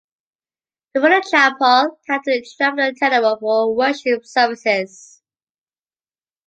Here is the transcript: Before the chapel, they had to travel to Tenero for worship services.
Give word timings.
Before 0.95 1.11
the 1.11 1.27
chapel, 1.29 1.99
they 2.07 2.11
had 2.11 2.23
to 2.23 2.43
travel 2.57 2.79
to 2.91 2.99
Tenero 2.99 3.37
for 3.39 3.75
worship 3.75 4.25
services. 4.25 5.21